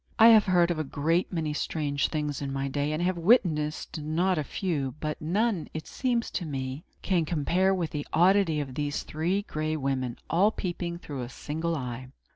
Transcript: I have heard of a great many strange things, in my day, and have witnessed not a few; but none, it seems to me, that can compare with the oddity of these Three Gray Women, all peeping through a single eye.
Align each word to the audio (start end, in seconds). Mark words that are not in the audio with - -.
I 0.17 0.29
have 0.29 0.45
heard 0.47 0.71
of 0.71 0.79
a 0.79 0.83
great 0.83 1.31
many 1.31 1.53
strange 1.53 2.07
things, 2.07 2.41
in 2.41 2.51
my 2.51 2.67
day, 2.67 2.91
and 2.91 3.03
have 3.03 3.19
witnessed 3.19 3.99
not 4.01 4.39
a 4.39 4.43
few; 4.43 4.95
but 4.99 5.21
none, 5.21 5.67
it 5.75 5.85
seems 5.85 6.31
to 6.31 6.45
me, 6.47 6.83
that 6.89 7.01
can 7.07 7.23
compare 7.23 7.71
with 7.71 7.91
the 7.91 8.07
oddity 8.11 8.59
of 8.59 8.73
these 8.73 9.03
Three 9.03 9.43
Gray 9.43 9.75
Women, 9.77 10.17
all 10.27 10.49
peeping 10.49 10.97
through 10.97 11.21
a 11.21 11.29
single 11.29 11.75
eye. 11.75 12.07